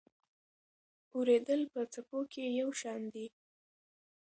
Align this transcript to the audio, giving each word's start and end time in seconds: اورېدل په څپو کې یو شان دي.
اورېدل 1.15 1.61
په 1.73 1.81
څپو 1.93 2.19
کې 2.31 2.43
یو 2.59 2.69
شان 2.81 3.01
دي. 3.13 3.27